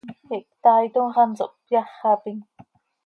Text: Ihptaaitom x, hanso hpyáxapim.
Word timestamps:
Ihptaaitom 0.37 1.07
x, 1.11 1.13
hanso 1.17 1.45
hpyáxapim. 1.51 2.39